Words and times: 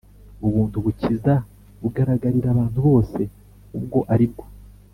Ubuntu 0.47 0.77
bukiza 0.85 1.33
bugaragarira 1.81 2.47
abantu 2.51 2.79
bose 2.87 3.21
ubwo 3.77 3.99
ari 4.13 4.25
bwo 4.31 4.45